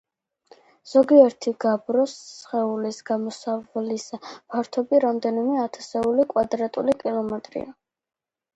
[0.91, 7.71] ზოგიერთი გაბროს სხეულის გამოსავლის ფართობი რამდენიმე ათასეული კვადრატული კილომეტრია.